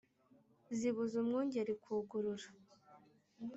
zibuza 0.77 1.15
umwungeri 1.23 1.73
kugurura 1.83 2.47